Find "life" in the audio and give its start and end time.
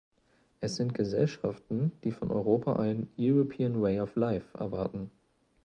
4.15-4.57